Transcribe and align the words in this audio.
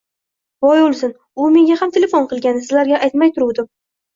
Voy, 0.65 0.79
o`lsin, 0.85 1.13
u 1.45 1.51
menga 1.57 1.77
ham 1.83 1.93
telefon 1.99 2.27
qilgandi, 2.33 2.67
sizlarga 2.67 3.03
aytmay 3.09 3.35
turuvdim 3.39 3.71